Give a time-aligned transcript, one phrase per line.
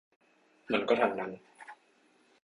[0.71, 1.31] มันก็ทั้งนั้น